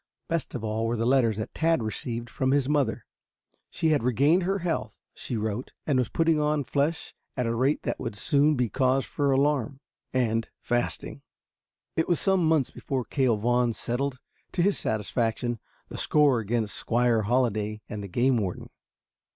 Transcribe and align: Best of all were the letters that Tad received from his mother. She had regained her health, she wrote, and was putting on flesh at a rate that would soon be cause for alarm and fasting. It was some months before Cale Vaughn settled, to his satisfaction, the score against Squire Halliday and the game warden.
Best 0.27 0.55
of 0.55 0.63
all 0.63 0.87
were 0.87 0.97
the 0.97 1.05
letters 1.05 1.37
that 1.37 1.53
Tad 1.53 1.83
received 1.83 2.27
from 2.27 2.49
his 2.49 2.67
mother. 2.67 3.05
She 3.69 3.89
had 3.89 4.01
regained 4.01 4.41
her 4.41 4.57
health, 4.57 4.99
she 5.13 5.37
wrote, 5.37 5.73
and 5.85 5.99
was 5.99 6.09
putting 6.09 6.41
on 6.41 6.63
flesh 6.63 7.13
at 7.37 7.45
a 7.45 7.53
rate 7.53 7.83
that 7.83 7.99
would 7.99 8.15
soon 8.15 8.55
be 8.55 8.67
cause 8.67 9.05
for 9.05 9.29
alarm 9.29 9.79
and 10.11 10.49
fasting. 10.59 11.21
It 11.95 12.07
was 12.07 12.19
some 12.19 12.43
months 12.49 12.71
before 12.71 13.05
Cale 13.05 13.37
Vaughn 13.37 13.73
settled, 13.73 14.17
to 14.53 14.63
his 14.63 14.79
satisfaction, 14.79 15.59
the 15.89 15.99
score 15.99 16.39
against 16.39 16.73
Squire 16.75 17.21
Halliday 17.21 17.81
and 17.87 18.01
the 18.03 18.07
game 18.07 18.37
warden. 18.37 18.71